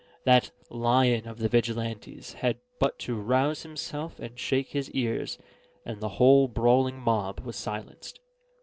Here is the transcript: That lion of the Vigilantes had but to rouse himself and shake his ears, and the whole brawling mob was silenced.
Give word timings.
That 0.23 0.49
lion 0.71 1.27
of 1.27 1.37
the 1.37 1.47
Vigilantes 1.47 2.33
had 2.33 2.57
but 2.79 2.97
to 3.01 3.13
rouse 3.21 3.61
himself 3.61 4.17
and 4.17 4.39
shake 4.39 4.69
his 4.69 4.89
ears, 4.95 5.37
and 5.85 5.99
the 5.99 6.09
whole 6.17 6.47
brawling 6.47 6.99
mob 6.99 7.41
was 7.41 7.55
silenced. 7.55 8.19